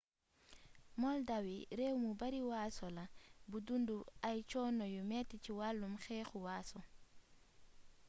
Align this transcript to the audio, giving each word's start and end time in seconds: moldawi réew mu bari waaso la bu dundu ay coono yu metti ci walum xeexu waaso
moldawi 1.01 1.57
réew 1.77 1.95
mu 2.03 2.11
bari 2.19 2.41
waaso 2.51 2.85
la 2.97 3.05
bu 3.49 3.57
dundu 3.67 3.97
ay 4.29 4.39
coono 4.49 4.85
yu 4.95 5.01
metti 5.09 5.35
ci 5.43 5.51
walum 5.59 5.93
xeexu 6.03 6.37
waaso 6.45 6.79